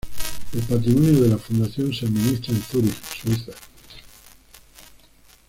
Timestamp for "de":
1.21-1.29